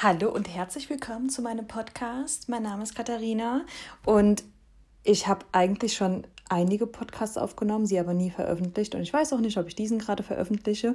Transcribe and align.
Hallo 0.00 0.30
und 0.30 0.48
herzlich 0.48 0.88
willkommen 0.90 1.28
zu 1.28 1.42
meinem 1.42 1.66
Podcast. 1.66 2.48
Mein 2.48 2.62
Name 2.62 2.84
ist 2.84 2.94
Katharina 2.94 3.62
und 4.04 4.44
ich 5.02 5.26
habe 5.26 5.44
eigentlich 5.50 5.94
schon 5.94 6.24
einige 6.48 6.86
Podcasts 6.86 7.36
aufgenommen, 7.36 7.84
sie 7.84 7.98
aber 7.98 8.14
nie 8.14 8.30
veröffentlicht 8.30 8.94
und 8.94 9.00
ich 9.00 9.12
weiß 9.12 9.32
auch 9.32 9.40
nicht, 9.40 9.58
ob 9.58 9.66
ich 9.66 9.74
diesen 9.74 9.98
gerade 9.98 10.22
veröffentliche, 10.22 10.94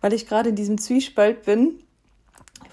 weil 0.00 0.12
ich 0.14 0.26
gerade 0.26 0.48
in 0.48 0.56
diesem 0.56 0.78
Zwiespalt 0.78 1.44
bin. 1.44 1.78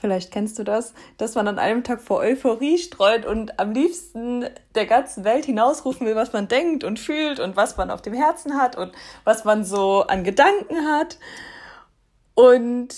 Vielleicht 0.02 0.32
kennst 0.32 0.58
du 0.58 0.64
das, 0.64 0.96
dass 1.20 1.36
man 1.36 1.48
an 1.48 1.60
einem 1.60 1.84
Tag 1.84 2.02
vor 2.02 2.22
Euphorie 2.22 2.80
streut 2.80 3.28
und 3.28 3.60
am 3.60 3.72
liebsten 3.72 4.46
der 4.74 4.88
ganzen 4.88 5.26
Welt 5.26 5.46
hinausrufen 5.46 6.08
will, 6.08 6.16
was 6.16 6.34
man 6.34 6.48
denkt 6.48 6.86
und 6.86 7.00
fühlt 7.00 7.40
und 7.40 7.56
was 7.56 7.78
man 7.78 7.92
auf 7.92 8.02
dem 8.02 8.16
Herzen 8.16 8.58
hat 8.58 8.76
und 8.76 8.94
was 9.26 9.46
man 9.46 9.64
so 9.64 10.02
an 10.08 10.24
Gedanken 10.24 10.88
hat. 10.88 11.20
Und 12.34 12.96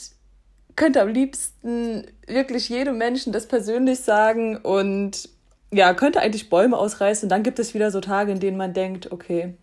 könnte 0.80 1.02
am 1.02 1.10
liebsten 1.10 2.08
wirklich 2.26 2.70
jedem 2.70 2.98
Menschen 2.98 3.34
das 3.34 3.48
persönlich 3.48 4.00
sagen 4.00 4.56
und 4.56 5.28
ja, 5.72 5.94
könnte 5.94 6.22
eigentlich 6.22 6.50
Bäume 6.50 6.78
ausreißen. 6.78 7.26
Und 7.26 7.30
dann 7.30 7.44
gibt 7.44 7.60
es 7.60 7.74
wieder 7.74 7.92
so 7.92 8.00
Tage, 8.00 8.32
in 8.32 8.40
denen 8.40 8.56
man 8.56 8.74
denkt, 8.74 9.12
okay, 9.12 9.56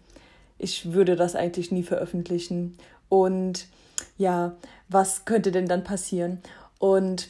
ich 0.59 0.93
würde 0.93 1.17
das 1.17 1.35
eigentlich 1.35 1.73
nie 1.73 1.83
veröffentlichen. 1.83 2.77
Und 3.09 3.67
ja, 4.19 4.57
was 4.91 5.25
könnte 5.25 5.53
denn 5.53 5.67
dann 5.67 5.85
passieren? 5.85 6.43
Und 6.79 7.29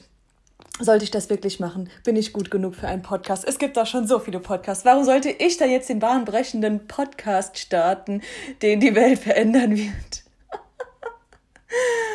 sollte 0.80 1.04
ich 1.04 1.12
das 1.12 1.30
wirklich 1.30 1.60
machen? 1.60 1.88
Bin 2.02 2.16
ich 2.16 2.32
gut 2.32 2.50
genug 2.50 2.74
für 2.74 2.88
einen 2.88 3.02
Podcast? 3.02 3.44
Es 3.46 3.56
gibt 3.56 3.76
doch 3.76 3.86
schon 3.86 4.08
so 4.08 4.18
viele 4.18 4.40
Podcasts. 4.40 4.84
Warum 4.84 5.04
sollte 5.04 5.30
ich 5.30 5.58
da 5.58 5.64
jetzt 5.64 5.88
den 5.88 6.00
bahnbrechenden 6.00 6.88
Podcast 6.88 7.56
starten, 7.56 8.20
den 8.62 8.80
die 8.80 8.96
Welt 8.96 9.20
verändern 9.20 9.76
wird? 9.76 10.24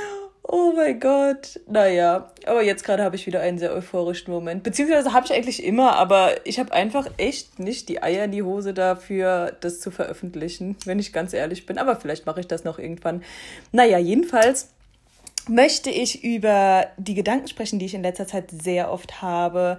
Oh 0.54 0.74
mein 0.76 1.00
Gott. 1.00 1.62
Naja, 1.66 2.30
aber 2.46 2.62
jetzt 2.62 2.84
gerade 2.84 3.04
habe 3.04 3.16
ich 3.16 3.26
wieder 3.26 3.40
einen 3.40 3.58
sehr 3.58 3.72
euphorischen 3.72 4.34
Moment. 4.34 4.64
Beziehungsweise 4.64 5.14
habe 5.14 5.26
ich 5.26 5.32
eigentlich 5.32 5.64
immer, 5.64 5.96
aber 5.96 6.46
ich 6.46 6.60
habe 6.60 6.74
einfach 6.74 7.08
echt 7.16 7.58
nicht 7.58 7.88
die 7.88 8.04
Eier 8.04 8.26
in 8.26 8.34
die 8.34 8.44
Hose 8.44 8.74
dafür, 8.74 9.56
das 9.62 9.80
zu 9.80 9.92
veröffentlichen, 9.92 10.76
wenn 10.84 11.00
ich 11.00 11.14
ganz 11.14 11.32
ehrlich 11.32 11.66
bin. 11.66 11.78
Aber 11.78 11.96
vielleicht 11.96 12.26
mache 12.26 12.42
ich 12.42 12.48
das 12.48 12.66
noch 12.66 12.80
irgendwann. 12.80 13.24
Naja, 13.72 13.98
jedenfalls 13.98 14.68
möchte 15.48 15.90
ich 15.90 16.22
über 16.22 16.88
die 16.98 17.16
Gedanken 17.16 17.48
sprechen, 17.48 17.80
die 17.80 17.86
ich 17.86 17.94
in 17.94 18.04
letzter 18.04 18.28
Zeit 18.28 18.52
sehr 18.52 18.92
oft 18.92 19.22
habe, 19.22 19.78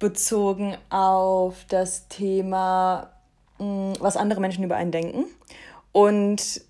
bezogen 0.00 0.76
auf 0.90 1.64
das 1.68 2.08
Thema, 2.08 3.12
hm, 3.58 3.92
was 4.00 4.16
andere 4.16 4.40
Menschen 4.40 4.64
über 4.64 4.74
einen 4.74 4.90
denken. 4.90 5.26
Und 5.92 6.60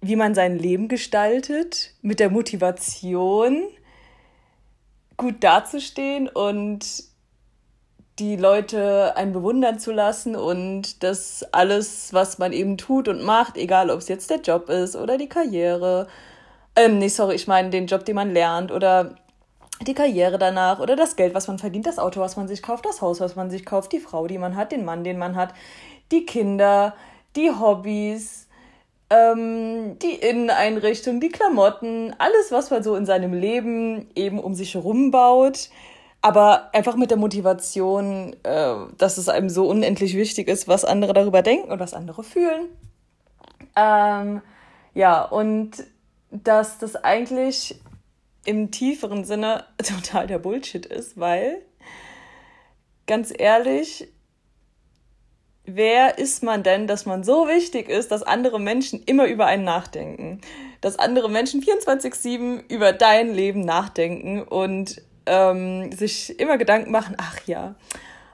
wie 0.00 0.16
man 0.16 0.34
sein 0.34 0.58
Leben 0.58 0.88
gestaltet, 0.88 1.94
mit 2.02 2.20
der 2.20 2.30
Motivation, 2.30 3.62
gut 5.16 5.42
dazustehen 5.42 6.28
und 6.28 7.04
die 8.18 8.36
Leute 8.36 9.16
einen 9.16 9.32
bewundern 9.32 9.78
zu 9.78 9.92
lassen 9.92 10.34
und 10.34 11.02
das 11.02 11.44
alles, 11.52 12.12
was 12.12 12.38
man 12.38 12.52
eben 12.52 12.76
tut 12.76 13.08
und 13.08 13.22
macht, 13.22 13.56
egal 13.56 13.90
ob 13.90 13.98
es 13.98 14.08
jetzt 14.08 14.30
der 14.30 14.40
Job 14.40 14.68
ist 14.68 14.96
oder 14.96 15.18
die 15.18 15.28
Karriere, 15.28 16.08
ähm, 16.74 16.98
nee, 16.98 17.08
sorry, 17.08 17.34
ich 17.34 17.46
meine 17.46 17.70
den 17.70 17.86
Job, 17.86 18.04
den 18.04 18.16
man 18.16 18.32
lernt 18.32 18.72
oder 18.72 19.16
die 19.86 19.94
Karriere 19.94 20.38
danach 20.38 20.80
oder 20.80 20.96
das 20.96 21.16
Geld, 21.16 21.34
was 21.34 21.46
man 21.46 21.58
verdient, 21.58 21.86
das 21.86 21.98
Auto, 21.98 22.20
was 22.20 22.36
man 22.36 22.48
sich 22.48 22.62
kauft, 22.62 22.86
das 22.86 23.00
Haus, 23.00 23.20
was 23.20 23.36
man 23.36 23.50
sich 23.50 23.64
kauft, 23.64 23.92
die 23.92 24.00
Frau, 24.00 24.26
die 24.26 24.38
man 24.38 24.56
hat, 24.56 24.72
den 24.72 24.84
Mann, 24.84 25.04
den 25.04 25.18
man 25.18 25.36
hat, 25.36 25.54
die 26.10 26.26
Kinder, 26.26 26.94
die 27.36 27.50
Hobbys, 27.50 28.47
ähm, 29.10 29.98
die 30.00 30.14
Inneneinrichtung, 30.14 31.20
die 31.20 31.30
Klamotten, 31.30 32.14
alles, 32.18 32.52
was 32.52 32.70
man 32.70 32.82
so 32.82 32.94
in 32.94 33.06
seinem 33.06 33.32
Leben 33.32 34.10
eben 34.14 34.38
um 34.38 34.54
sich 34.54 34.74
herum 34.74 35.10
baut. 35.10 35.70
Aber 36.20 36.74
einfach 36.74 36.96
mit 36.96 37.10
der 37.10 37.16
Motivation, 37.16 38.34
äh, 38.42 38.74
dass 38.98 39.18
es 39.18 39.28
einem 39.28 39.48
so 39.48 39.68
unendlich 39.68 40.16
wichtig 40.16 40.48
ist, 40.48 40.66
was 40.66 40.84
andere 40.84 41.12
darüber 41.12 41.42
denken 41.42 41.70
und 41.70 41.78
was 41.78 41.94
andere 41.94 42.24
fühlen. 42.24 42.66
Ähm, 43.76 44.42
ja, 44.94 45.22
und 45.22 45.84
dass 46.30 46.78
das 46.78 46.96
eigentlich 46.96 47.80
im 48.44 48.70
tieferen 48.70 49.24
Sinne 49.24 49.64
total 49.78 50.26
der 50.26 50.38
Bullshit 50.38 50.84
ist, 50.86 51.18
weil, 51.18 51.62
ganz 53.06 53.32
ehrlich, 53.36 54.08
wer 55.68 56.18
ist 56.18 56.42
man 56.42 56.62
denn, 56.62 56.86
dass 56.86 57.06
man 57.06 57.24
so 57.24 57.46
wichtig 57.46 57.88
ist, 57.88 58.10
dass 58.10 58.22
andere 58.22 58.58
Menschen 58.58 59.02
immer 59.04 59.26
über 59.26 59.46
einen 59.46 59.64
nachdenken? 59.64 60.40
Dass 60.80 60.98
andere 60.98 61.30
Menschen 61.30 61.62
24-7 61.62 62.62
über 62.68 62.92
dein 62.92 63.34
Leben 63.34 63.60
nachdenken 63.60 64.42
und 64.42 65.02
ähm, 65.26 65.92
sich 65.92 66.38
immer 66.40 66.58
Gedanken 66.58 66.90
machen, 66.90 67.16
ach 67.18 67.38
ja, 67.46 67.74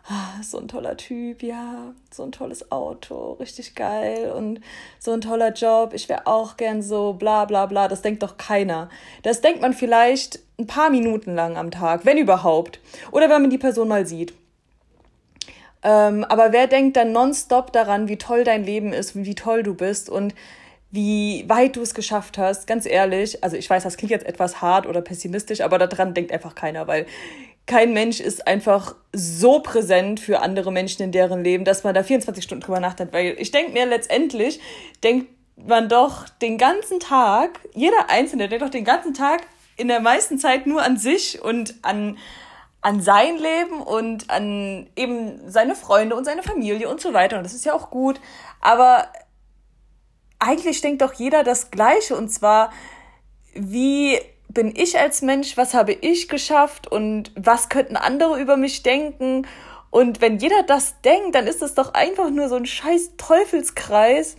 ah, 0.08 0.42
so 0.42 0.58
ein 0.58 0.68
toller 0.68 0.96
Typ, 0.96 1.42
ja, 1.42 1.92
so 2.10 2.22
ein 2.22 2.32
tolles 2.32 2.70
Auto, 2.70 3.32
richtig 3.32 3.74
geil 3.74 4.30
und 4.32 4.60
so 4.98 5.12
ein 5.12 5.20
toller 5.20 5.52
Job, 5.52 5.92
ich 5.94 6.08
wäre 6.08 6.26
auch 6.26 6.56
gern 6.56 6.82
so, 6.82 7.14
bla 7.14 7.44
bla 7.46 7.66
bla, 7.66 7.88
das 7.88 8.02
denkt 8.02 8.22
doch 8.22 8.36
keiner. 8.36 8.88
Das 9.22 9.40
denkt 9.40 9.60
man 9.60 9.72
vielleicht 9.72 10.40
ein 10.58 10.66
paar 10.66 10.90
Minuten 10.90 11.34
lang 11.34 11.56
am 11.56 11.70
Tag, 11.70 12.04
wenn 12.04 12.18
überhaupt. 12.18 12.80
Oder 13.10 13.28
wenn 13.28 13.42
man 13.42 13.50
die 13.50 13.58
Person 13.58 13.88
mal 13.88 14.06
sieht. 14.06 14.34
Ähm, 15.84 16.24
aber 16.24 16.52
wer 16.52 16.66
denkt 16.66 16.96
dann 16.96 17.12
nonstop 17.12 17.72
daran, 17.72 18.08
wie 18.08 18.16
toll 18.16 18.42
dein 18.42 18.64
Leben 18.64 18.92
ist, 18.92 19.14
wie 19.14 19.34
toll 19.34 19.62
du 19.62 19.74
bist 19.74 20.08
und 20.08 20.34
wie 20.90 21.44
weit 21.48 21.76
du 21.76 21.82
es 21.82 21.94
geschafft 21.94 22.38
hast? 22.38 22.66
Ganz 22.66 22.86
ehrlich, 22.86 23.44
also 23.44 23.56
ich 23.56 23.68
weiß, 23.68 23.82
das 23.82 23.96
klingt 23.96 24.10
jetzt 24.10 24.26
etwas 24.26 24.62
hart 24.62 24.86
oder 24.86 25.02
pessimistisch, 25.02 25.60
aber 25.60 25.78
daran 25.78 26.14
denkt 26.14 26.32
einfach 26.32 26.54
keiner, 26.54 26.86
weil 26.86 27.06
kein 27.66 27.92
Mensch 27.92 28.20
ist 28.20 28.46
einfach 28.46 28.94
so 29.12 29.60
präsent 29.60 30.20
für 30.20 30.40
andere 30.40 30.70
Menschen 30.70 31.02
in 31.02 31.12
deren 31.12 31.42
Leben, 31.42 31.64
dass 31.64 31.82
man 31.82 31.94
da 31.94 32.02
24 32.02 32.44
Stunden 32.44 32.62
drüber 32.62 32.80
nachdenkt. 32.80 33.12
Weil 33.12 33.36
ich 33.38 33.50
denke 33.50 33.72
mir 33.72 33.86
letztendlich, 33.86 34.60
denkt 35.02 35.28
man 35.56 35.88
doch 35.88 36.28
den 36.28 36.58
ganzen 36.58 37.00
Tag, 37.00 37.60
jeder 37.74 38.08
Einzelne 38.10 38.48
denkt 38.48 38.64
doch 38.64 38.70
den 38.70 38.84
ganzen 38.84 39.14
Tag 39.14 39.42
in 39.76 39.88
der 39.88 40.00
meisten 40.00 40.38
Zeit 40.38 40.66
nur 40.66 40.82
an 40.82 40.96
sich 40.96 41.42
und 41.42 41.74
an, 41.82 42.18
an 42.84 43.00
sein 43.00 43.38
Leben 43.38 43.80
und 43.80 44.28
an 44.30 44.90
eben 44.94 45.50
seine 45.50 45.74
Freunde 45.74 46.16
und 46.16 46.26
seine 46.26 46.42
Familie 46.42 46.90
und 46.90 47.00
so 47.00 47.14
weiter. 47.14 47.38
Und 47.38 47.44
das 47.44 47.54
ist 47.54 47.64
ja 47.64 47.72
auch 47.72 47.88
gut. 47.88 48.20
Aber 48.60 49.08
eigentlich 50.38 50.82
denkt 50.82 51.00
doch 51.00 51.14
jeder 51.14 51.44
das 51.44 51.70
Gleiche. 51.70 52.14
Und 52.14 52.28
zwar, 52.28 52.70
wie 53.54 54.20
bin 54.48 54.74
ich 54.76 54.98
als 54.98 55.22
Mensch, 55.22 55.56
was 55.56 55.72
habe 55.72 55.92
ich 55.92 56.28
geschafft 56.28 56.86
und 56.86 57.32
was 57.36 57.70
könnten 57.70 57.96
andere 57.96 58.38
über 58.38 58.58
mich 58.58 58.82
denken. 58.82 59.46
Und 59.88 60.20
wenn 60.20 60.36
jeder 60.36 60.62
das 60.62 61.00
denkt, 61.00 61.34
dann 61.34 61.46
ist 61.46 61.62
es 61.62 61.72
doch 61.72 61.94
einfach 61.94 62.28
nur 62.28 62.50
so 62.50 62.56
ein 62.56 62.66
scheiß 62.66 63.12
Teufelskreis, 63.16 64.36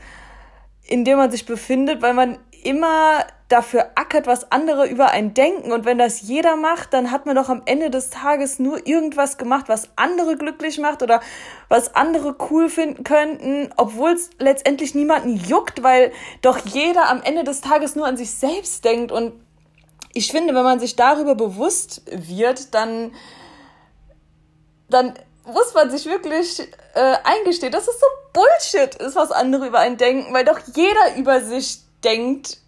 in 0.83 1.03
dem 1.03 1.17
man 1.17 1.31
sich 1.31 1.47
befindet, 1.47 2.03
weil 2.03 2.13
man 2.13 2.37
immer 2.63 3.25
dafür 3.49 3.91
ackert, 3.95 4.25
was 4.25 4.51
andere 4.51 4.87
über 4.87 5.11
einen 5.11 5.33
denken. 5.33 5.71
Und 5.71 5.85
wenn 5.85 5.97
das 5.97 6.21
jeder 6.21 6.55
macht, 6.55 6.93
dann 6.93 7.11
hat 7.11 7.25
man 7.25 7.35
doch 7.35 7.49
am 7.49 7.61
Ende 7.65 7.89
des 7.89 8.09
Tages 8.09 8.57
nur 8.57 8.87
irgendwas 8.87 9.37
gemacht, 9.37 9.65
was 9.67 9.89
andere 9.95 10.35
glücklich 10.35 10.79
macht 10.79 11.03
oder 11.03 11.21
was 11.69 11.95
andere 11.95 12.35
cool 12.49 12.69
finden 12.69 13.03
könnten, 13.03 13.69
obwohl 13.77 14.11
es 14.11 14.31
letztendlich 14.39 14.95
niemanden 14.95 15.35
juckt, 15.35 15.83
weil 15.83 16.11
doch 16.41 16.57
jeder 16.57 17.09
am 17.09 17.21
Ende 17.21 17.43
des 17.43 17.61
Tages 17.61 17.95
nur 17.95 18.07
an 18.07 18.17
sich 18.17 18.31
selbst 18.31 18.83
denkt. 18.83 19.11
Und 19.11 19.33
ich 20.13 20.31
finde, 20.31 20.55
wenn 20.55 20.63
man 20.63 20.79
sich 20.79 20.95
darüber 20.95 21.35
bewusst 21.35 22.01
wird, 22.11 22.73
dann, 22.73 23.11
dann 24.89 25.13
muss 25.45 25.73
man 25.75 25.91
sich 25.91 26.07
wirklich 26.07 26.61
äh, 26.95 27.15
eingestehen, 27.23 27.71
dass 27.71 27.87
es 27.87 27.99
so 27.99 28.07
Bullshit 28.33 28.95
ist, 28.95 29.15
was 29.15 29.31
andere 29.31 29.67
über 29.67 29.79
einen 29.79 29.97
denken, 29.97 30.33
weil 30.33 30.45
doch 30.45 30.59
jeder 30.73 31.15
über 31.17 31.41
sich 31.41 31.79
denkt, 32.03 32.64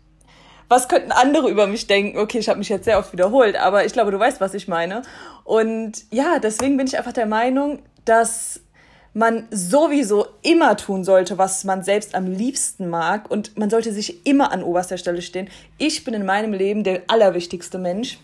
was 0.70 0.88
könnten 0.88 1.12
andere 1.12 1.50
über 1.50 1.68
mich 1.68 1.88
denken? 1.88 2.18
Okay, 2.18 2.40
ich 2.40 2.50
habe 2.50 2.60
mich 2.60 2.70
jetzt 2.70 2.86
sehr 2.86 3.00
oft 3.00 3.14
wiederholt, 3.14 3.56
aber 3.56 3.86
ich 3.86 3.94
glaube, 3.94 4.12
du 4.12 4.20
weißt, 4.20 4.42
was 4.42 4.54
ich 4.54 4.68
meine. 4.68 5.02
Und 5.44 6.06
ja, 6.12 6.40
deswegen 6.40 6.78
bin 6.78 6.88
ich 6.88 6.98
einfach 6.98 7.14
der 7.14 7.26
Meinung, 7.26 7.80
dass 8.06 8.60
man 9.14 9.48
sowieso 9.50 10.28
immer 10.44 10.78
tun 10.78 11.04
sollte, 11.04 11.40
was 11.40 11.64
man 11.64 11.84
selbst 11.84 12.14
am 12.14 12.28
liebsten 12.28 12.88
mag 12.88 13.32
und 13.32 13.58
man 13.58 13.70
sollte 13.70 13.92
sich 13.92 14.28
immer 14.28 14.52
an 14.52 14.62
oberster 14.62 14.98
Stelle 14.98 15.24
stehen. 15.24 15.50
Ich 15.80 16.04
bin 16.04 16.14
in 16.14 16.24
meinem 16.26 16.54
Leben 16.54 16.84
der 16.84 17.02
allerwichtigste 17.08 17.80
Mensch. 17.80 18.20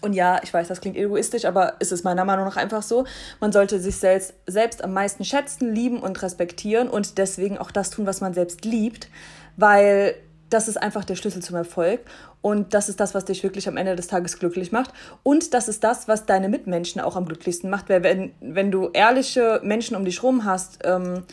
Und 0.00 0.14
ja, 0.14 0.40
ich 0.42 0.54
weiß, 0.54 0.68
das 0.68 0.80
klingt 0.80 0.96
egoistisch, 0.96 1.44
aber 1.44 1.74
es 1.80 1.92
ist 1.92 2.04
meiner 2.04 2.24
Meinung 2.24 2.46
nach 2.46 2.56
einfach 2.56 2.82
so. 2.82 3.04
Man 3.40 3.52
sollte 3.52 3.80
sich 3.80 3.96
selbst, 3.96 4.32
selbst 4.46 4.82
am 4.82 4.94
meisten 4.94 5.24
schätzen, 5.24 5.74
lieben 5.74 5.98
und 5.98 6.22
respektieren 6.22 6.88
und 6.88 7.18
deswegen 7.18 7.58
auch 7.58 7.72
das 7.72 7.90
tun, 7.90 8.06
was 8.06 8.20
man 8.20 8.32
selbst 8.32 8.64
liebt, 8.64 9.08
weil 9.56 10.14
das 10.50 10.68
ist 10.68 10.76
einfach 10.76 11.04
der 11.04 11.14
Schlüssel 11.14 11.42
zum 11.42 11.56
Erfolg. 11.56 12.00
Und 12.40 12.74
das 12.74 12.88
ist 12.88 13.00
das, 13.00 13.14
was 13.14 13.24
dich 13.24 13.42
wirklich 13.42 13.68
am 13.68 13.76
Ende 13.76 13.96
des 13.96 14.08
Tages 14.08 14.38
glücklich 14.38 14.72
macht. 14.72 14.92
Und 15.22 15.54
das 15.54 15.68
ist 15.68 15.84
das, 15.84 16.08
was 16.08 16.26
deine 16.26 16.48
Mitmenschen 16.48 17.00
auch 17.00 17.16
am 17.16 17.26
glücklichsten 17.26 17.70
macht. 17.70 17.88
Weil 17.88 18.02
wenn, 18.02 18.32
wenn 18.40 18.70
du 18.70 18.90
ehrliche 18.92 19.60
Menschen 19.62 19.96
um 19.96 20.04
dich 20.04 20.22
rum 20.22 20.44
hast, 20.44 20.78
ähm, 20.84 21.24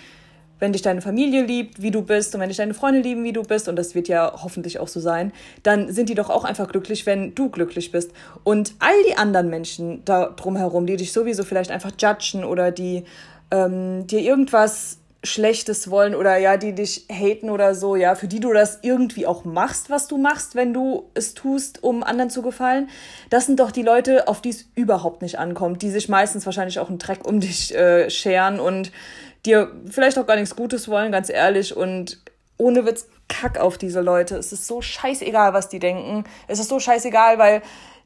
wenn 0.60 0.72
dich 0.72 0.82
deine 0.82 1.02
Familie 1.02 1.44
liebt, 1.44 1.82
wie 1.82 1.92
du 1.92 2.02
bist 2.02 2.34
und 2.34 2.42
wenn 2.42 2.48
dich 2.48 2.58
deine 2.58 2.74
Freunde 2.74 3.02
lieben, 3.02 3.24
wie 3.24 3.34
du 3.34 3.44
bist, 3.44 3.68
und 3.68 3.76
das 3.76 3.94
wird 3.94 4.08
ja 4.08 4.32
hoffentlich 4.42 4.80
auch 4.80 4.88
so 4.88 5.00
sein, 5.00 5.34
dann 5.64 5.92
sind 5.92 6.10
die 6.10 6.16
doch 6.16 6.30
auch 6.30 6.46
einfach 6.46 6.70
glücklich, 6.70 7.06
wenn 7.06 7.36
du 7.36 7.50
glücklich 7.50 7.92
bist. 7.92 8.12
Und 8.44 8.74
all 8.80 8.96
die 9.10 9.18
anderen 9.18 9.50
Menschen 9.50 10.04
da 10.06 10.28
drumherum, 10.28 10.86
die 10.86 10.96
dich 10.96 11.12
sowieso 11.12 11.44
vielleicht 11.44 11.72
einfach 11.72 11.92
judgen 12.00 12.46
oder 12.46 12.72
die 12.72 13.04
ähm, 13.52 14.08
dir 14.08 14.22
irgendwas 14.22 15.00
Schlechtes 15.26 15.90
wollen 15.90 16.16
oder 16.16 16.38
ja, 16.38 16.58
die 16.58 16.74
dich 16.74 17.06
haten 17.10 17.50
oder 17.50 17.76
so, 17.76 17.96
ja, 17.96 18.16
für 18.16 18.28
die 18.28 18.40
du 18.40 18.54
das 18.54 18.80
irgendwie 18.82 19.26
auch 19.26 19.46
machst, 19.46 19.90
was 19.90 20.08
du 20.08 20.18
machst, 20.18 20.56
wenn 20.56 20.74
du 20.74 21.10
es 21.14 21.34
tust, 21.34 21.84
um 21.84 22.04
anderen 22.04 22.30
zu 22.30 22.42
gefallen. 22.42 22.90
Das 23.30 23.46
sind 23.46 23.60
doch 23.60 23.72
die 23.72 23.82
Leute, 23.82 24.28
auf 24.28 24.42
die 24.42 24.50
es 24.50 24.66
überhaupt 24.76 25.22
nicht 25.22 25.40
ankommt, 25.40 25.82
die 25.82 25.90
sich 25.90 26.10
meistens 26.10 26.46
wahrscheinlich 26.46 26.80
auch 26.80 26.90
einen 26.90 27.00
Dreck 27.00 27.28
um 27.28 27.40
dich 27.40 27.74
äh, 27.76 28.10
scheren 28.10 28.60
und 28.60 28.92
dir 29.46 29.72
vielleicht 29.90 30.18
auch 30.18 30.28
gar 30.28 30.36
nichts 30.36 30.56
Gutes 30.56 30.88
wollen, 30.88 31.12
ganz 31.12 31.30
ehrlich. 31.30 31.76
Und 31.76 32.22
ohne 32.58 32.86
Witz, 32.86 33.08
kack 33.28 33.60
auf 33.60 33.78
diese 33.78 34.02
Leute. 34.02 34.38
Es 34.38 34.52
ist 34.52 34.68
so 34.68 34.82
scheißegal, 34.82 35.54
was 35.54 35.70
die 35.70 35.80
denken. 35.80 36.24
Es 36.48 36.60
ist 36.60 36.70
so 36.70 36.80
scheißegal, 36.80 37.38
weil 37.38 37.62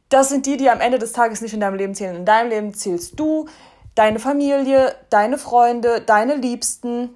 das 0.09 0.29
sind 0.29 0.45
die, 0.45 0.57
die 0.57 0.69
am 0.69 0.81
Ende 0.81 0.99
des 0.99 1.11
Tages 1.11 1.41
nicht 1.41 1.53
in 1.53 1.59
deinem 1.59 1.75
Leben 1.75 1.95
zählen. 1.95 2.15
In 2.15 2.25
deinem 2.25 2.49
Leben 2.49 2.73
zählst 2.73 3.19
du, 3.19 3.47
deine 3.99 4.19
Familie, 4.19 4.95
deine 5.09 5.37
Freunde, 5.37 5.99
deine 5.99 6.35
Liebsten 6.35 7.09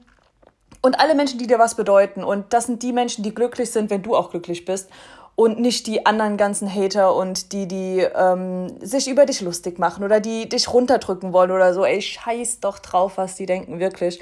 und 0.81 0.99
alle 0.99 1.15
Menschen, 1.15 1.39
die 1.39 1.47
dir 1.47 1.57
was 1.57 1.75
bedeuten. 1.75 2.25
Und 2.25 2.51
das 2.51 2.65
sind 2.65 2.83
die 2.83 2.91
Menschen, 2.91 3.23
die 3.23 3.33
glücklich 3.33 3.71
sind, 3.71 3.89
wenn 3.89 4.03
du 4.03 4.17
auch 4.17 4.31
glücklich 4.31 4.65
bist 4.65 4.89
und 5.35 5.61
nicht 5.61 5.87
die 5.87 6.05
anderen 6.05 6.35
ganzen 6.35 6.69
Hater 6.69 7.15
und 7.15 7.53
die, 7.53 7.69
die 7.69 7.99
ähm, 7.99 8.67
sich 8.81 9.07
über 9.07 9.25
dich 9.25 9.39
lustig 9.39 9.79
machen 9.79 10.03
oder 10.03 10.19
die 10.19 10.49
dich 10.49 10.73
runterdrücken 10.73 11.31
wollen 11.31 11.51
oder 11.51 11.73
so. 11.73 11.85
Ey, 11.85 12.01
scheiß 12.01 12.59
doch 12.59 12.79
drauf, 12.79 13.13
was 13.15 13.35
die 13.35 13.45
denken, 13.45 13.79
wirklich. 13.79 14.21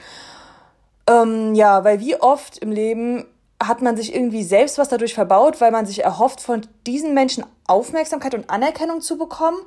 Ähm, 1.08 1.56
ja, 1.56 1.84
weil 1.84 2.00
wie 2.00 2.16
oft 2.22 2.60
im 2.60 2.72
Leben 2.72 3.26
hat 3.60 3.82
man 3.82 3.98
sich 3.98 4.14
irgendwie 4.14 4.44
selbst 4.44 4.78
was 4.78 4.90
dadurch 4.90 5.16
verbaut, 5.16 5.62
weil 5.62 5.72
man 5.72 5.88
sich 5.88 6.04
erhofft, 6.04 6.42
von 6.42 6.62
diesen 6.86 7.16
Menschen 7.16 7.44
Aufmerksamkeit 7.66 8.36
und 8.36 8.52
Anerkennung 8.52 9.02
zu 9.02 9.18
bekommen. 9.18 9.58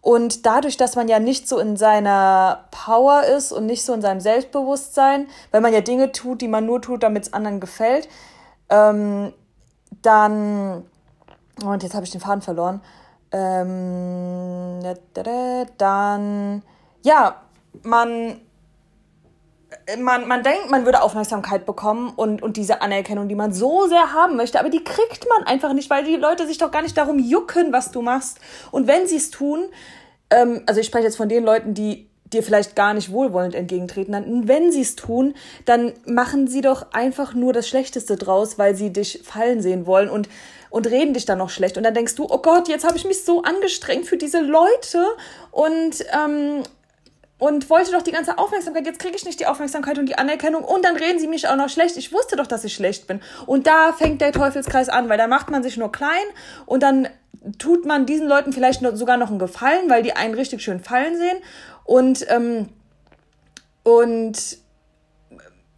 Und 0.00 0.46
dadurch, 0.46 0.76
dass 0.76 0.96
man 0.96 1.08
ja 1.08 1.18
nicht 1.18 1.48
so 1.48 1.58
in 1.58 1.76
seiner 1.76 2.64
Power 2.70 3.24
ist 3.24 3.52
und 3.52 3.66
nicht 3.66 3.84
so 3.84 3.92
in 3.92 4.00
seinem 4.00 4.20
Selbstbewusstsein, 4.20 5.26
weil 5.50 5.60
man 5.60 5.72
ja 5.72 5.80
Dinge 5.80 6.12
tut, 6.12 6.40
die 6.40 6.48
man 6.48 6.66
nur 6.66 6.80
tut, 6.80 7.02
damit 7.02 7.24
es 7.24 7.32
anderen 7.32 7.60
gefällt, 7.60 8.08
ähm, 8.68 9.32
dann, 10.02 10.84
und 11.62 11.82
jetzt 11.82 11.94
habe 11.94 12.04
ich 12.04 12.10
den 12.10 12.20
Faden 12.20 12.42
verloren, 12.42 12.80
ähm, 13.32 14.80
dann, 15.78 16.62
ja, 17.02 17.42
man, 17.82 18.40
man, 19.98 20.26
man 20.26 20.42
denkt, 20.42 20.70
man 20.70 20.84
würde 20.84 21.02
Aufmerksamkeit 21.02 21.66
bekommen 21.66 22.12
und, 22.14 22.42
und 22.42 22.56
diese 22.56 22.82
Anerkennung, 22.82 23.28
die 23.28 23.34
man 23.34 23.52
so 23.52 23.86
sehr 23.86 24.12
haben 24.12 24.36
möchte, 24.36 24.58
aber 24.60 24.70
die 24.70 24.84
kriegt 24.84 25.26
man 25.28 25.46
einfach 25.46 25.72
nicht, 25.72 25.90
weil 25.90 26.04
die 26.04 26.16
Leute 26.16 26.46
sich 26.46 26.58
doch 26.58 26.70
gar 26.70 26.82
nicht 26.82 26.96
darum 26.96 27.18
jucken, 27.18 27.72
was 27.72 27.90
du 27.90 28.02
machst. 28.02 28.38
Und 28.70 28.86
wenn 28.86 29.06
sie 29.06 29.16
es 29.16 29.30
tun, 29.30 29.64
ähm, 30.30 30.62
also 30.66 30.80
ich 30.80 30.86
spreche 30.86 31.04
jetzt 31.04 31.16
von 31.16 31.28
den 31.28 31.44
Leuten, 31.44 31.74
die 31.74 32.08
dir 32.32 32.42
vielleicht 32.42 32.76
gar 32.76 32.92
nicht 32.92 33.10
wohlwollend 33.10 33.54
entgegentreten. 33.54 34.12
Dann, 34.12 34.48
wenn 34.48 34.70
sie 34.70 34.82
es 34.82 34.96
tun, 34.96 35.34
dann 35.64 35.94
machen 36.04 36.46
sie 36.46 36.60
doch 36.60 36.92
einfach 36.92 37.32
nur 37.32 37.54
das 37.54 37.66
Schlechteste 37.66 38.16
draus, 38.16 38.58
weil 38.58 38.74
sie 38.74 38.92
dich 38.92 39.22
fallen 39.24 39.62
sehen 39.62 39.86
wollen 39.86 40.10
und, 40.10 40.28
und 40.68 40.86
reden 40.86 41.14
dich 41.14 41.24
dann 41.24 41.38
noch 41.38 41.48
schlecht. 41.48 41.78
Und 41.78 41.84
dann 41.84 41.94
denkst 41.94 42.16
du, 42.16 42.26
oh 42.28 42.38
Gott, 42.38 42.68
jetzt 42.68 42.86
habe 42.86 42.98
ich 42.98 43.06
mich 43.06 43.24
so 43.24 43.42
angestrengt 43.42 44.06
für 44.06 44.18
diese 44.18 44.40
Leute 44.40 45.06
und, 45.52 46.04
ähm, 46.12 46.62
und 47.38 47.70
wollte 47.70 47.92
doch 47.92 48.02
die 48.02 48.12
ganze 48.12 48.38
Aufmerksamkeit. 48.38 48.86
Jetzt 48.86 48.98
kriege 48.98 49.16
ich 49.16 49.24
nicht 49.24 49.40
die 49.40 49.46
Aufmerksamkeit 49.46 49.98
und 49.98 50.06
die 50.06 50.18
Anerkennung 50.18 50.64
und 50.64 50.84
dann 50.84 50.96
reden 50.96 51.18
sie 51.18 51.28
mich 51.28 51.48
auch 51.48 51.56
noch 51.56 51.68
schlecht. 51.68 51.96
Ich 51.96 52.12
wusste 52.12 52.36
doch, 52.36 52.46
dass 52.46 52.64
ich 52.64 52.74
schlecht 52.74 53.06
bin. 53.06 53.20
Und 53.46 53.66
da 53.66 53.92
fängt 53.92 54.20
der 54.20 54.32
Teufelskreis 54.32 54.88
an, 54.88 55.08
weil 55.08 55.18
da 55.18 55.26
macht 55.26 55.50
man 55.50 55.62
sich 55.62 55.76
nur 55.76 55.92
klein 55.92 56.26
und 56.66 56.82
dann 56.82 57.08
tut 57.58 57.86
man 57.86 58.06
diesen 58.06 58.26
Leuten 58.26 58.52
vielleicht 58.52 58.82
sogar 58.96 59.16
noch 59.16 59.30
einen 59.30 59.38
Gefallen, 59.38 59.88
weil 59.88 60.02
die 60.02 60.14
einen 60.14 60.34
richtig 60.34 60.62
schön 60.62 60.80
fallen 60.80 61.16
sehen 61.16 61.38
und, 61.84 62.26
ähm, 62.28 62.68
und 63.84 64.58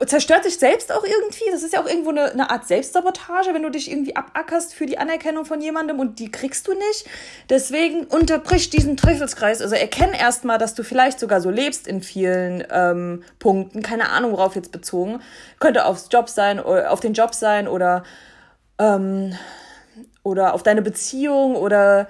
zerstört 0.06 0.44
sich 0.44 0.58
selbst 0.58 0.92
auch 0.92 1.04
irgendwie. 1.04 1.44
Das 1.50 1.62
ist 1.62 1.74
ja 1.74 1.82
auch 1.82 1.86
irgendwo 1.86 2.10
eine, 2.10 2.32
eine 2.32 2.50
Art 2.50 2.66
Selbstsabotage, 2.66 3.52
wenn 3.52 3.62
du 3.62 3.70
dich 3.70 3.90
irgendwie 3.90 4.16
abackerst 4.16 4.74
für 4.74 4.86
die 4.86 4.98
Anerkennung 4.98 5.44
von 5.44 5.60
jemandem 5.60 6.00
und 6.00 6.18
die 6.18 6.30
kriegst 6.30 6.66
du 6.68 6.72
nicht. 6.72 7.06
Deswegen 7.50 8.04
unterbrich 8.04 8.70
diesen 8.70 8.96
Teufelskreis. 8.96 9.60
Also 9.60 9.74
erkenn 9.74 10.12
erstmal, 10.12 10.58
dass 10.58 10.74
du 10.74 10.82
vielleicht 10.84 11.20
sogar 11.20 11.40
so 11.40 11.50
lebst 11.50 11.86
in 11.86 12.02
vielen 12.02 12.64
ähm, 12.70 13.22
Punkten. 13.38 13.82
Keine 13.82 14.08
Ahnung, 14.08 14.32
worauf 14.32 14.54
jetzt 14.54 14.72
bezogen. 14.72 15.20
Könnte 15.58 15.84
aufs 15.84 16.08
Job 16.10 16.28
sein, 16.28 16.60
oder 16.60 16.90
auf 16.90 17.00
den 17.00 17.12
Job 17.12 17.34
sein 17.34 17.68
oder, 17.68 18.02
ähm, 18.78 19.36
oder 20.22 20.54
auf 20.54 20.62
deine 20.62 20.82
Beziehung 20.82 21.56
oder 21.56 22.08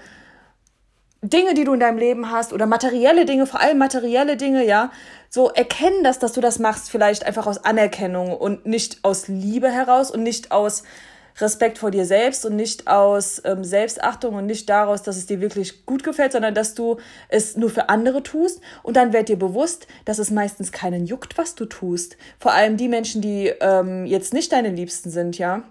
Dinge, 1.22 1.52
die 1.52 1.64
du 1.64 1.74
in 1.74 1.80
deinem 1.80 1.98
Leben 1.98 2.30
hast 2.30 2.52
oder 2.54 2.66
materielle 2.66 3.26
Dinge, 3.26 3.46
vor 3.46 3.60
allem 3.60 3.76
materielle 3.76 4.38
Dinge, 4.38 4.64
ja, 4.64 4.90
so 5.28 5.50
erkennen 5.50 6.02
das, 6.02 6.18
dass 6.18 6.32
du 6.32 6.40
das 6.40 6.58
machst, 6.58 6.90
vielleicht 6.90 7.26
einfach 7.26 7.46
aus 7.46 7.64
Anerkennung 7.64 8.34
und 8.34 8.64
nicht 8.64 9.04
aus 9.04 9.28
Liebe 9.28 9.70
heraus 9.70 10.10
und 10.10 10.22
nicht 10.22 10.50
aus 10.50 10.82
Respekt 11.38 11.78
vor 11.78 11.90
dir 11.90 12.06
selbst 12.06 12.44
und 12.44 12.56
nicht 12.56 12.88
aus 12.88 13.40
ähm, 13.44 13.64
Selbstachtung 13.64 14.34
und 14.34 14.46
nicht 14.46 14.68
daraus, 14.68 15.02
dass 15.02 15.16
es 15.16 15.26
dir 15.26 15.40
wirklich 15.40 15.84
gut 15.86 16.04
gefällt, 16.04 16.32
sondern 16.32 16.54
dass 16.54 16.74
du 16.74 16.96
es 17.28 17.56
nur 17.56 17.70
für 17.70 17.88
andere 17.88 18.22
tust 18.22 18.60
und 18.82 18.96
dann 18.96 19.12
wird 19.12 19.28
dir 19.28 19.38
bewusst, 19.38 19.86
dass 20.06 20.18
es 20.18 20.30
meistens 20.30 20.72
keinen 20.72 21.06
juckt, 21.06 21.36
was 21.38 21.54
du 21.54 21.66
tust. 21.66 22.16
Vor 22.38 22.52
allem 22.52 22.76
die 22.76 22.88
Menschen, 22.88 23.20
die 23.20 23.52
ähm, 23.60 24.06
jetzt 24.06 24.32
nicht 24.32 24.52
deine 24.52 24.70
Liebsten 24.70 25.10
sind, 25.10 25.38
ja 25.38 25.62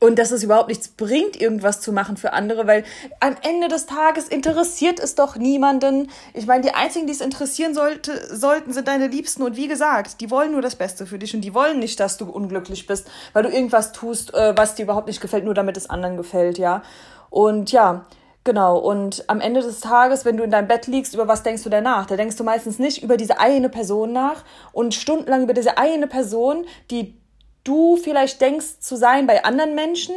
und 0.00 0.18
dass 0.18 0.30
es 0.30 0.42
überhaupt 0.42 0.68
nichts 0.68 0.88
bringt, 0.88 1.40
irgendwas 1.40 1.80
zu 1.80 1.92
machen 1.92 2.16
für 2.16 2.32
andere, 2.32 2.66
weil 2.66 2.84
am 3.20 3.36
Ende 3.42 3.68
des 3.68 3.86
Tages 3.86 4.28
interessiert 4.28 5.00
es 5.00 5.14
doch 5.14 5.36
niemanden. 5.36 6.10
Ich 6.32 6.46
meine, 6.46 6.62
die 6.62 6.74
einzigen, 6.74 7.06
die 7.06 7.12
es 7.12 7.20
interessieren 7.20 7.74
sollte, 7.74 8.34
sollten, 8.34 8.72
sind 8.72 8.88
deine 8.88 9.06
Liebsten. 9.06 9.42
Und 9.42 9.56
wie 9.56 9.68
gesagt, 9.68 10.20
die 10.20 10.30
wollen 10.30 10.52
nur 10.52 10.62
das 10.62 10.76
Beste 10.76 11.06
für 11.06 11.18
dich 11.18 11.34
und 11.34 11.40
die 11.40 11.54
wollen 11.54 11.78
nicht, 11.78 12.00
dass 12.00 12.16
du 12.16 12.26
unglücklich 12.26 12.86
bist, 12.86 13.10
weil 13.32 13.44
du 13.44 13.48
irgendwas 13.48 13.92
tust, 13.92 14.34
äh, 14.34 14.56
was 14.56 14.74
dir 14.74 14.82
überhaupt 14.82 15.06
nicht 15.06 15.20
gefällt, 15.20 15.44
nur 15.44 15.54
damit 15.54 15.76
es 15.76 15.88
anderen 15.88 16.16
gefällt, 16.16 16.58
ja. 16.58 16.82
Und 17.30 17.72
ja, 17.72 18.06
Genau, 18.46 18.76
und 18.76 19.24
am 19.28 19.40
Ende 19.40 19.62
des 19.62 19.80
Tages, 19.80 20.26
wenn 20.26 20.36
du 20.36 20.44
in 20.44 20.50
deinem 20.50 20.68
Bett 20.68 20.86
liegst, 20.86 21.14
über 21.14 21.26
was 21.26 21.42
denkst 21.42 21.62
du 21.62 21.70
danach? 21.70 22.04
Da 22.04 22.14
denkst 22.14 22.36
du 22.36 22.44
meistens 22.44 22.78
nicht 22.78 23.02
über 23.02 23.16
diese 23.16 23.40
eine 23.40 23.70
Person 23.70 24.12
nach 24.12 24.44
und 24.72 24.92
stundenlang 24.92 25.44
über 25.44 25.54
diese 25.54 25.78
eine 25.78 26.06
Person, 26.06 26.66
die 26.90 27.16
du 27.64 27.96
vielleicht 27.96 28.40
denkst 28.40 28.80
zu 28.80 28.96
sein 28.96 29.26
bei 29.26 29.44
anderen 29.44 29.74
Menschen, 29.74 30.14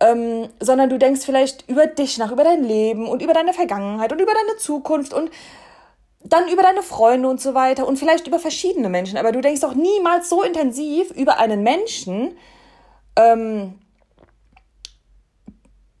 ähm, 0.00 0.48
sondern 0.60 0.88
du 0.88 0.98
denkst 0.98 1.24
vielleicht 1.24 1.68
über 1.68 1.86
dich 1.86 2.18
nach, 2.18 2.30
über 2.30 2.44
dein 2.44 2.62
Leben 2.62 3.08
und 3.08 3.22
über 3.22 3.34
deine 3.34 3.52
Vergangenheit 3.52 4.12
und 4.12 4.20
über 4.20 4.32
deine 4.32 4.56
Zukunft 4.58 5.12
und 5.12 5.30
dann 6.20 6.48
über 6.48 6.62
deine 6.62 6.82
Freunde 6.82 7.28
und 7.28 7.40
so 7.40 7.54
weiter 7.54 7.86
und 7.86 7.98
vielleicht 7.98 8.26
über 8.26 8.38
verschiedene 8.38 8.88
Menschen. 8.88 9.18
Aber 9.18 9.32
du 9.32 9.40
denkst 9.40 9.60
doch 9.60 9.74
niemals 9.74 10.28
so 10.28 10.42
intensiv 10.42 11.10
über 11.10 11.38
einen 11.38 11.62
Menschen, 11.62 12.36
ähm, 13.16 13.74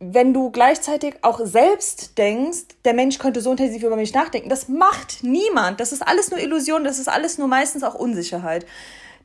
wenn 0.00 0.32
du 0.32 0.50
gleichzeitig 0.50 1.16
auch 1.22 1.40
selbst 1.44 2.18
denkst, 2.18 2.66
der 2.84 2.94
Mensch 2.94 3.18
könnte 3.18 3.40
so 3.40 3.50
intensiv 3.50 3.82
über 3.82 3.96
mich 3.96 4.14
nachdenken. 4.14 4.48
Das 4.48 4.68
macht 4.68 5.24
niemand. 5.24 5.80
Das 5.80 5.92
ist 5.92 6.06
alles 6.06 6.30
nur 6.30 6.38
Illusion, 6.38 6.84
das 6.84 7.00
ist 7.00 7.08
alles 7.08 7.36
nur 7.38 7.48
meistens 7.48 7.82
auch 7.82 7.94
Unsicherheit. 7.94 8.64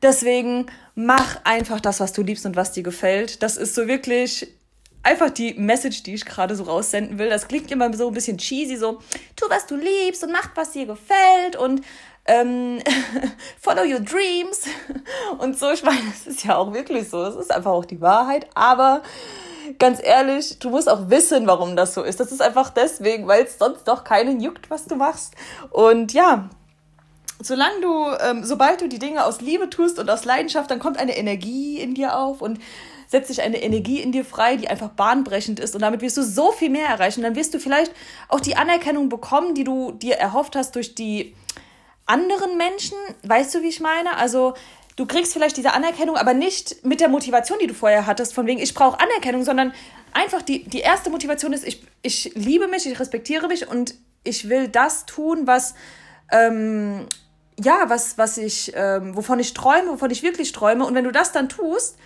Deswegen 0.04 0.66
mach 0.94 1.40
einfach 1.44 1.80
das, 1.80 1.98
was 1.98 2.12
du 2.12 2.20
liebst 2.20 2.44
und 2.44 2.56
was 2.56 2.72
dir 2.72 2.82
gefällt. 2.82 3.42
Das 3.42 3.56
ist 3.56 3.74
so 3.74 3.88
wirklich 3.88 4.46
einfach 5.02 5.30
die 5.30 5.54
Message, 5.54 6.02
die 6.02 6.12
ich 6.12 6.26
gerade 6.26 6.54
so 6.54 6.64
raussenden 6.64 7.18
will. 7.18 7.30
Das 7.30 7.48
klingt 7.48 7.70
immer 7.70 7.90
so 7.94 8.08
ein 8.08 8.12
bisschen 8.12 8.36
cheesy, 8.36 8.76
so 8.76 9.00
tu, 9.34 9.46
was 9.48 9.66
du 9.66 9.76
liebst 9.76 10.22
und 10.22 10.30
mach, 10.30 10.50
was 10.56 10.72
dir 10.72 10.84
gefällt 10.84 11.56
und 11.56 11.80
ähm, 12.26 12.80
follow 13.60 13.82
your 13.82 14.00
dreams 14.00 14.64
und 15.38 15.58
so. 15.58 15.70
Ich 15.70 15.82
meine, 15.82 16.02
das 16.10 16.26
ist 16.26 16.44
ja 16.44 16.56
auch 16.56 16.74
wirklich 16.74 17.08
so. 17.08 17.22
Das 17.24 17.36
ist 17.36 17.50
einfach 17.50 17.72
auch 17.72 17.86
die 17.86 18.02
Wahrheit. 18.02 18.46
Aber 18.54 19.00
ganz 19.78 20.00
ehrlich, 20.02 20.58
du 20.58 20.68
musst 20.68 20.90
auch 20.90 21.08
wissen, 21.08 21.46
warum 21.46 21.76
das 21.76 21.94
so 21.94 22.02
ist. 22.02 22.20
Das 22.20 22.30
ist 22.30 22.42
einfach 22.42 22.68
deswegen, 22.68 23.26
weil 23.26 23.44
es 23.44 23.58
sonst 23.58 23.88
doch 23.88 24.04
keinen 24.04 24.40
juckt, 24.42 24.68
was 24.68 24.84
du 24.84 24.96
machst. 24.96 25.34
Und 25.70 26.12
ja, 26.12 26.50
solange 27.46 27.80
du, 27.80 28.06
ähm, 28.20 28.44
sobald 28.44 28.80
du 28.80 28.88
die 28.88 28.98
Dinge 28.98 29.24
aus 29.24 29.40
Liebe 29.40 29.70
tust 29.70 29.98
und 29.98 30.08
aus 30.10 30.24
Leidenschaft, 30.24 30.70
dann 30.70 30.78
kommt 30.78 30.98
eine 30.98 31.16
Energie 31.16 31.78
in 31.80 31.94
dir 31.94 32.16
auf 32.16 32.42
und 32.42 32.58
setzt 33.06 33.28
sich 33.28 33.42
eine 33.42 33.62
Energie 33.62 34.00
in 34.00 34.12
dir 34.12 34.24
frei, 34.24 34.56
die 34.56 34.68
einfach 34.68 34.88
bahnbrechend 34.90 35.60
ist 35.60 35.74
und 35.74 35.82
damit 35.82 36.00
wirst 36.00 36.16
du 36.16 36.22
so 36.22 36.52
viel 36.52 36.70
mehr 36.70 36.88
erreichen. 36.88 37.22
Dann 37.22 37.36
wirst 37.36 37.54
du 37.54 37.60
vielleicht 37.60 37.92
auch 38.28 38.40
die 38.40 38.56
Anerkennung 38.56 39.08
bekommen, 39.08 39.54
die 39.54 39.64
du 39.64 39.92
dir 39.92 40.16
erhofft 40.16 40.56
hast 40.56 40.74
durch 40.74 40.94
die 40.94 41.34
anderen 42.06 42.56
Menschen. 42.56 42.96
Weißt 43.22 43.54
du, 43.54 43.62
wie 43.62 43.68
ich 43.68 43.80
meine? 43.80 44.16
Also 44.16 44.54
du 44.96 45.06
kriegst 45.06 45.32
vielleicht 45.32 45.56
diese 45.56 45.72
Anerkennung, 45.72 46.16
aber 46.16 46.34
nicht 46.34 46.84
mit 46.84 47.00
der 47.00 47.08
Motivation, 47.08 47.58
die 47.60 47.66
du 47.66 47.74
vorher 47.74 48.06
hattest, 48.06 48.34
von 48.34 48.46
wegen, 48.46 48.60
ich 48.60 48.74
brauche 48.74 49.00
Anerkennung, 49.00 49.44
sondern 49.44 49.72
einfach 50.12 50.42
die, 50.42 50.64
die 50.64 50.80
erste 50.80 51.10
Motivation 51.10 51.52
ist, 51.52 51.66
ich, 51.66 51.82
ich 52.02 52.32
liebe 52.34 52.68
mich, 52.68 52.86
ich 52.86 52.98
respektiere 52.98 53.48
mich 53.48 53.68
und 53.68 53.94
ich 54.22 54.48
will 54.48 54.68
das 54.68 55.06
tun, 55.06 55.46
was 55.46 55.74
ähm, 56.32 57.06
ja, 57.62 57.84
was, 57.88 58.18
was 58.18 58.38
ich, 58.38 58.72
ähm, 58.74 59.16
wovon 59.16 59.38
ich 59.38 59.54
träume, 59.54 59.88
wovon 59.92 60.10
ich 60.10 60.22
wirklich 60.22 60.52
träume. 60.52 60.84
Und 60.84 60.94
wenn 60.94 61.04
du 61.04 61.12
das 61.12 61.32
dann 61.32 61.48
tust, 61.48 61.96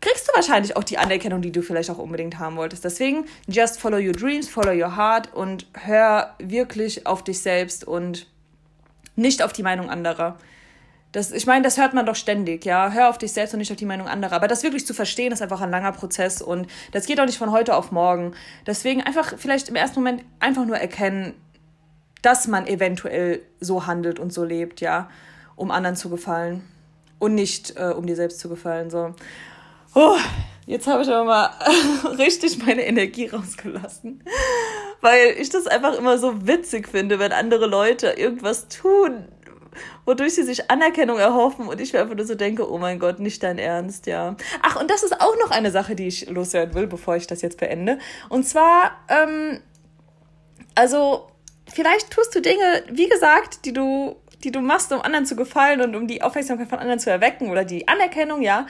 kriegst 0.00 0.28
du 0.28 0.34
wahrscheinlich 0.34 0.76
auch 0.76 0.84
die 0.84 0.98
Anerkennung, 0.98 1.42
die 1.42 1.52
du 1.52 1.62
vielleicht 1.62 1.90
auch 1.90 1.98
unbedingt 1.98 2.38
haben 2.38 2.56
wolltest. 2.56 2.84
Deswegen, 2.84 3.26
just 3.46 3.80
follow 3.80 3.98
your 3.98 4.12
dreams, 4.12 4.48
follow 4.48 4.72
your 4.72 4.96
heart 4.96 5.32
und 5.32 5.66
hör 5.74 6.34
wirklich 6.38 7.06
auf 7.06 7.24
dich 7.24 7.40
selbst 7.40 7.84
und 7.84 8.26
nicht 9.16 9.42
auf 9.42 9.52
die 9.52 9.62
Meinung 9.62 9.90
anderer. 9.90 10.36
Das, 11.12 11.30
ich 11.30 11.46
meine, 11.46 11.62
das 11.62 11.76
hört 11.76 11.92
man 11.92 12.06
doch 12.06 12.16
ständig, 12.16 12.64
ja. 12.64 12.90
Hör 12.90 13.10
auf 13.10 13.18
dich 13.18 13.32
selbst 13.32 13.52
und 13.52 13.58
nicht 13.58 13.70
auf 13.70 13.76
die 13.76 13.84
Meinung 13.84 14.08
anderer. 14.08 14.34
Aber 14.34 14.48
das 14.48 14.62
wirklich 14.62 14.86
zu 14.86 14.94
verstehen, 14.94 15.30
ist 15.30 15.42
einfach 15.42 15.60
ein 15.60 15.70
langer 15.70 15.92
Prozess 15.92 16.40
und 16.40 16.66
das 16.92 17.06
geht 17.06 17.20
auch 17.20 17.26
nicht 17.26 17.38
von 17.38 17.52
heute 17.52 17.76
auf 17.76 17.92
morgen. 17.92 18.32
Deswegen 18.66 19.02
einfach 19.02 19.34
vielleicht 19.36 19.68
im 19.68 19.76
ersten 19.76 20.00
Moment 20.00 20.24
einfach 20.40 20.64
nur 20.64 20.78
erkennen, 20.78 21.34
dass 22.22 22.46
man 22.46 22.66
eventuell 22.66 23.42
so 23.60 23.86
handelt 23.86 24.18
und 24.18 24.32
so 24.32 24.44
lebt, 24.44 24.80
ja, 24.80 25.10
um 25.56 25.70
anderen 25.70 25.96
zu 25.96 26.08
gefallen 26.08 26.62
und 27.18 27.34
nicht 27.34 27.76
äh, 27.76 27.92
um 27.96 28.06
dir 28.06 28.16
selbst 28.16 28.40
zu 28.40 28.48
gefallen. 28.48 28.90
So. 28.90 29.14
Oh, 29.94 30.16
jetzt 30.66 30.86
habe 30.86 31.02
ich 31.02 31.08
aber 31.08 31.24
mal 31.24 31.50
richtig 32.18 32.64
meine 32.64 32.86
Energie 32.86 33.26
rausgelassen, 33.26 34.24
weil 35.00 35.34
ich 35.38 35.50
das 35.50 35.66
einfach 35.66 35.96
immer 35.98 36.18
so 36.18 36.46
witzig 36.46 36.88
finde, 36.88 37.18
wenn 37.18 37.32
andere 37.32 37.66
Leute 37.66 38.10
irgendwas 38.10 38.68
tun, 38.68 39.28
wodurch 40.04 40.34
sie 40.34 40.44
sich 40.44 40.70
Anerkennung 40.70 41.18
erhoffen 41.18 41.68
und 41.68 41.80
ich 41.80 41.92
mir 41.92 42.00
einfach 42.00 42.16
nur 42.16 42.26
so 42.26 42.34
denke, 42.34 42.70
oh 42.70 42.78
mein 42.78 42.98
Gott, 42.98 43.18
nicht 43.20 43.42
dein 43.42 43.58
Ernst, 43.58 44.06
ja. 44.06 44.36
Ach, 44.62 44.80
und 44.80 44.90
das 44.90 45.02
ist 45.02 45.20
auch 45.20 45.36
noch 45.44 45.50
eine 45.50 45.70
Sache, 45.70 45.94
die 45.94 46.08
ich 46.08 46.28
loswerden 46.30 46.74
will, 46.74 46.86
bevor 46.86 47.16
ich 47.16 47.26
das 47.26 47.42
jetzt 47.42 47.58
beende. 47.58 47.98
Und 48.28 48.46
zwar, 48.46 48.92
ähm, 49.08 49.60
also 50.74 51.31
vielleicht 51.68 52.10
tust 52.10 52.34
du 52.34 52.40
Dinge, 52.40 52.84
wie 52.90 53.08
gesagt, 53.08 53.64
die 53.64 53.72
du, 53.72 54.16
die 54.44 54.52
du 54.52 54.60
machst, 54.60 54.92
um 54.92 55.00
anderen 55.00 55.26
zu 55.26 55.36
gefallen 55.36 55.80
und 55.80 55.94
um 55.94 56.06
die 56.06 56.22
Aufmerksamkeit 56.22 56.68
von 56.68 56.78
anderen 56.78 56.98
zu 56.98 57.10
erwecken 57.10 57.50
oder 57.50 57.64
die 57.64 57.88
Anerkennung, 57.88 58.42
ja. 58.42 58.66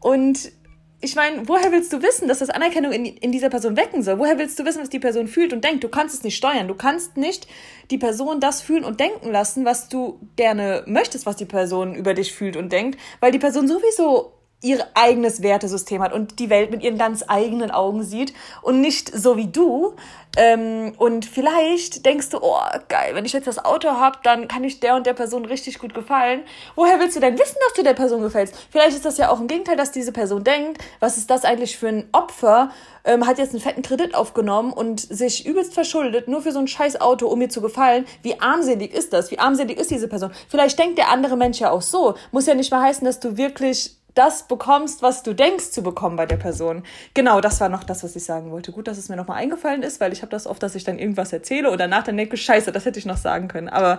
Und 0.00 0.52
ich 1.00 1.16
meine, 1.16 1.46
woher 1.48 1.70
willst 1.70 1.92
du 1.92 2.02
wissen, 2.02 2.28
dass 2.28 2.38
das 2.38 2.50
Anerkennung 2.50 2.92
in, 2.92 3.04
in 3.04 3.30
dieser 3.30 3.50
Person 3.50 3.76
wecken 3.76 4.02
soll? 4.02 4.18
Woher 4.18 4.38
willst 4.38 4.58
du 4.58 4.64
wissen, 4.64 4.80
was 4.80 4.88
die 4.88 4.98
Person 4.98 5.28
fühlt 5.28 5.52
und 5.52 5.62
denkt? 5.62 5.84
Du 5.84 5.88
kannst 5.88 6.14
es 6.14 6.22
nicht 6.22 6.36
steuern. 6.36 6.66
Du 6.66 6.74
kannst 6.74 7.16
nicht 7.16 7.46
die 7.90 7.98
Person 7.98 8.40
das 8.40 8.62
fühlen 8.62 8.84
und 8.84 9.00
denken 9.00 9.30
lassen, 9.30 9.64
was 9.66 9.88
du 9.88 10.18
gerne 10.36 10.82
möchtest, 10.86 11.26
was 11.26 11.36
die 11.36 11.44
Person 11.44 11.94
über 11.94 12.14
dich 12.14 12.32
fühlt 12.32 12.56
und 12.56 12.72
denkt, 12.72 12.98
weil 13.20 13.32
die 13.32 13.38
Person 13.38 13.68
sowieso 13.68 14.33
ihr 14.62 14.84
eigenes 14.94 15.42
Wertesystem 15.42 16.02
hat 16.02 16.12
und 16.12 16.38
die 16.38 16.48
Welt 16.48 16.70
mit 16.70 16.82
ihren 16.82 16.96
ganz 16.96 17.22
eigenen 17.28 17.70
Augen 17.70 18.02
sieht 18.02 18.32
und 18.62 18.80
nicht 18.80 19.14
so 19.14 19.36
wie 19.36 19.46
du. 19.46 19.94
Ähm, 20.36 20.94
und 20.98 21.26
vielleicht 21.26 22.04
denkst 22.06 22.30
du, 22.30 22.38
oh 22.40 22.58
geil, 22.88 23.14
wenn 23.14 23.24
ich 23.24 23.34
jetzt 23.34 23.46
das 23.46 23.64
Auto 23.64 23.88
habe, 23.88 24.18
dann 24.24 24.48
kann 24.48 24.64
ich 24.64 24.80
der 24.80 24.96
und 24.96 25.06
der 25.06 25.12
Person 25.12 25.44
richtig 25.44 25.78
gut 25.78 25.94
gefallen. 25.94 26.42
Woher 26.74 26.98
willst 26.98 27.14
du 27.14 27.20
denn 27.20 27.38
wissen, 27.38 27.56
dass 27.66 27.74
du 27.74 27.82
der 27.82 27.92
Person 27.94 28.22
gefällst? 28.22 28.54
Vielleicht 28.70 28.96
ist 28.96 29.04
das 29.04 29.18
ja 29.18 29.30
auch 29.30 29.38
im 29.38 29.46
Gegenteil, 29.46 29.76
dass 29.76 29.92
diese 29.92 30.12
Person 30.12 30.42
denkt, 30.42 30.82
was 30.98 31.18
ist 31.18 31.30
das 31.30 31.44
eigentlich 31.44 31.76
für 31.76 31.88
ein 31.88 32.08
Opfer, 32.12 32.70
ähm, 33.04 33.26
hat 33.26 33.38
jetzt 33.38 33.50
einen 33.50 33.60
fetten 33.60 33.82
Kredit 33.82 34.14
aufgenommen 34.14 34.72
und 34.72 35.00
sich 35.00 35.46
übelst 35.46 35.74
verschuldet, 35.74 36.26
nur 36.26 36.42
für 36.42 36.52
so 36.52 36.58
ein 36.58 36.68
scheiß 36.68 37.00
Auto, 37.00 37.28
um 37.28 37.38
mir 37.38 37.50
zu 37.50 37.60
gefallen. 37.60 38.06
Wie 38.22 38.40
armselig 38.40 38.92
ist 38.92 39.12
das? 39.12 39.30
Wie 39.30 39.38
armselig 39.38 39.78
ist 39.78 39.90
diese 39.90 40.08
Person? 40.08 40.32
Vielleicht 40.48 40.78
denkt 40.78 40.98
der 40.98 41.10
andere 41.10 41.36
Mensch 41.36 41.60
ja 41.60 41.70
auch 41.70 41.82
so. 41.82 42.14
Muss 42.32 42.46
ja 42.46 42.54
nicht 42.54 42.70
mal 42.70 42.82
heißen, 42.82 43.04
dass 43.04 43.20
du 43.20 43.36
wirklich 43.36 43.96
das 44.14 44.46
bekommst, 44.46 45.02
was 45.02 45.22
du 45.22 45.34
denkst 45.34 45.70
zu 45.70 45.82
bekommen 45.82 46.16
bei 46.16 46.26
der 46.26 46.36
Person. 46.36 46.84
Genau, 47.14 47.40
das 47.40 47.60
war 47.60 47.68
noch 47.68 47.84
das, 47.84 48.04
was 48.04 48.14
ich 48.16 48.24
sagen 48.24 48.50
wollte. 48.50 48.72
Gut, 48.72 48.86
dass 48.86 48.98
es 48.98 49.08
mir 49.08 49.16
nochmal 49.16 49.38
eingefallen 49.38 49.82
ist, 49.82 50.00
weil 50.00 50.12
ich 50.12 50.22
habe 50.22 50.30
das 50.30 50.46
oft, 50.46 50.62
dass 50.62 50.74
ich 50.74 50.84
dann 50.84 50.98
irgendwas 50.98 51.32
erzähle 51.32 51.70
und 51.70 51.78
danach 51.78 52.04
dann 52.04 52.16
denke, 52.16 52.36
scheiße, 52.36 52.72
das 52.72 52.84
hätte 52.84 52.98
ich 52.98 53.06
noch 53.06 53.16
sagen 53.16 53.48
können. 53.48 53.68
Aber 53.68 53.98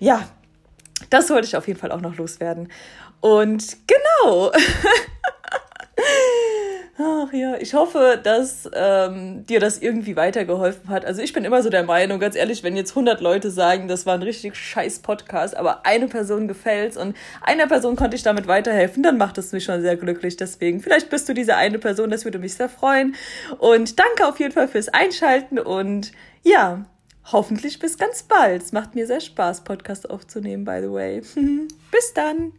ja, 0.00 0.22
das 1.10 1.30
wollte 1.30 1.46
ich 1.46 1.56
auf 1.56 1.66
jeden 1.66 1.80
Fall 1.80 1.92
auch 1.92 2.00
noch 2.00 2.16
loswerden. 2.16 2.68
Und 3.20 3.76
genau. 3.86 4.52
Ach 6.96 7.32
ja, 7.32 7.56
ich 7.56 7.74
hoffe, 7.74 8.20
dass 8.22 8.70
ähm, 8.72 9.44
dir 9.46 9.58
das 9.58 9.78
irgendwie 9.78 10.14
weitergeholfen 10.14 10.90
hat. 10.90 11.04
Also 11.04 11.22
ich 11.22 11.32
bin 11.32 11.44
immer 11.44 11.60
so 11.60 11.68
der 11.68 11.82
Meinung, 11.82 12.20
ganz 12.20 12.36
ehrlich, 12.36 12.62
wenn 12.62 12.76
jetzt 12.76 12.92
100 12.92 13.20
Leute 13.20 13.50
sagen, 13.50 13.88
das 13.88 14.06
war 14.06 14.14
ein 14.14 14.22
richtig 14.22 14.54
scheiß 14.54 15.00
Podcast, 15.00 15.56
aber 15.56 15.84
eine 15.86 16.06
Person 16.06 16.46
gefällt's 16.46 16.96
und 16.96 17.16
einer 17.42 17.66
Person 17.66 17.96
konnte 17.96 18.14
ich 18.14 18.22
damit 18.22 18.46
weiterhelfen, 18.46 19.02
dann 19.02 19.18
macht 19.18 19.38
es 19.38 19.50
mich 19.50 19.64
schon 19.64 19.82
sehr 19.82 19.96
glücklich. 19.96 20.36
Deswegen, 20.36 20.80
vielleicht 20.80 21.10
bist 21.10 21.28
du 21.28 21.34
diese 21.34 21.56
eine 21.56 21.80
Person, 21.80 22.10
das 22.10 22.24
würde 22.24 22.38
mich 22.38 22.54
sehr 22.54 22.68
freuen. 22.68 23.16
Und 23.58 23.98
danke 23.98 24.28
auf 24.28 24.38
jeden 24.38 24.52
Fall 24.52 24.68
fürs 24.68 24.88
Einschalten 24.88 25.58
und 25.58 26.12
ja, 26.44 26.84
hoffentlich 27.32 27.80
bis 27.80 27.98
ganz 27.98 28.22
bald. 28.22 28.62
Es 28.62 28.70
macht 28.70 28.94
mir 28.94 29.08
sehr 29.08 29.20
Spaß, 29.20 29.64
Podcast 29.64 30.08
aufzunehmen, 30.08 30.64
by 30.64 30.78
the 30.80 30.92
way. 30.92 31.22
bis 31.90 32.14
dann. 32.14 32.52